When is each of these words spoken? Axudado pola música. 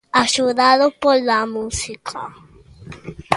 Axudado 0.23 0.85
pola 1.03 1.37
música. 1.55 2.21